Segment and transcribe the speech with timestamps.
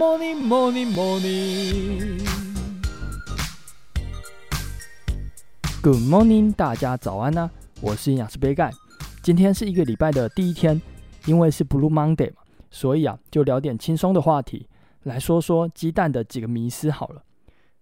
[0.00, 2.24] morning, morning, morning.
[5.82, 7.50] Good morning，大家早安呢、啊！
[7.82, 8.70] 我是营养师杯盖。
[9.22, 10.80] 今天是一个礼拜的第一天，
[11.26, 12.40] 因为是 Blue Monday 嘛，
[12.70, 14.66] 所以啊，就聊点轻松的话题，
[15.02, 17.22] 来说说鸡蛋的几个迷思好了。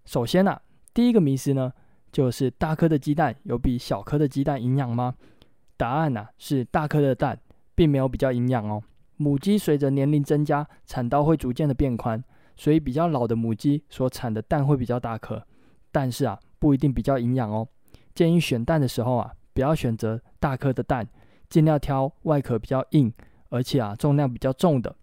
[0.04, 0.60] 首先啊，
[0.92, 1.72] 第一个迷思呢，
[2.10, 5.14] 就是大颗的鸡蛋有比小颗的鸡蛋营养吗？
[5.76, 7.38] 答案呢、啊、是大颗的蛋
[7.76, 8.82] 并没有比较营养哦。
[9.18, 12.22] 母鸡随着年龄增加，产道会逐渐的变宽，
[12.56, 15.44] 所以比较老的母鸡所产的蛋会比较大颗，
[15.92, 17.68] 但是啊，不一定比较营养哦。
[18.14, 21.06] 建议选蛋的时候啊，不要选择大颗的蛋，
[21.48, 23.12] 尽量挑外壳比较硬，
[23.50, 24.94] 而且啊重量比较重的。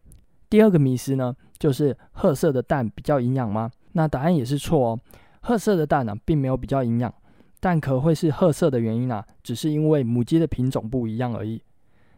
[0.50, 3.70] 第二个迷思呢，就是褐色的蛋比较营养吗？
[3.94, 5.00] 那答案也是错哦。
[5.42, 7.14] 褐色的蛋呢、并没有比较营养。
[7.59, 11.62] 蛋壳会是褐色的原因啊，只是因为母鸡的品种不一样而已。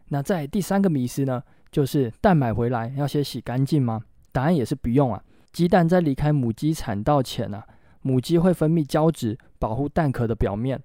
[0.08, 4.02] 那在第三个迷思呢，就是蛋买回来要先洗干净吗？
[4.32, 5.22] 答案也是不用啊。
[5.52, 7.66] 鸡蛋在离开母鸡产道前啊，
[8.02, 10.80] 母鸡会分泌胶质保护蛋壳的表面。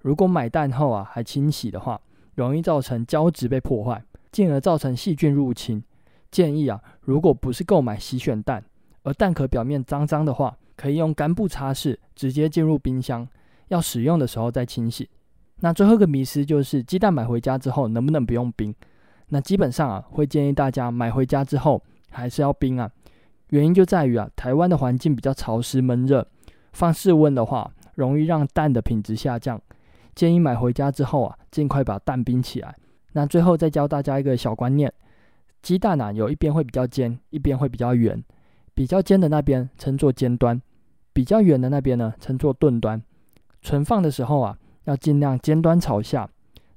[0.00, 2.00] 如果买蛋后啊还清洗的话，
[2.34, 5.82] 容易造成胶质被破坏，进而造成细菌入侵。
[6.30, 8.64] 建议啊，如果不是购买洗选蛋，
[9.02, 13.26] 而蛋壳表面脏脏的话，可以用干布擦拭，直接进入冰箱。
[13.68, 15.08] 要使用的时候再清洗。
[15.60, 18.74] 那最后一个迷思就是鸡蛋买回家之后能不能不用冰？
[19.28, 22.90] 那基本上啊，会建议大家买回家之后还是要冰啊。
[23.50, 26.26] 原因就在于啊，台湾的环境比较潮湿闷热，
[26.72, 29.60] 放室温的话容易让蛋的品质下降。
[30.14, 32.74] 建议买回家之后啊，尽快把蛋冰起来。
[33.12, 34.92] 那最后再教大家一个小观念：
[35.62, 38.22] 鸡蛋啊，有一边会比较尖，一边会比较圆。
[38.74, 40.60] 比较尖的那边称作尖端，
[41.12, 43.02] 比较圆的那边呢称作钝端。
[43.62, 46.28] 存放的时候啊，要尽量尖端朝下。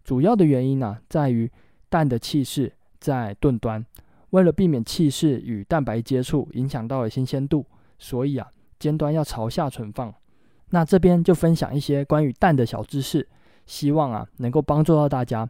[0.04, 1.52] 主要的原因呢、在于
[1.90, 3.86] 蛋的气室在钝端，
[4.30, 7.66] 为了避免气室与蛋白接触，影响到了新鲜度，
[7.98, 10.14] 所以啊，尖端要朝下存放。
[10.70, 13.28] 那这边就分享一些关于蛋的小知识，
[13.66, 15.50] 希望啊能够帮助到大家。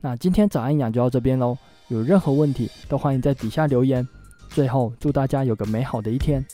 [0.00, 1.56] 那今天早安养就到这边喽，
[1.88, 4.06] 有任何问题都欢迎在底下留言。
[4.48, 6.44] 最后，祝大家有个美好的一天。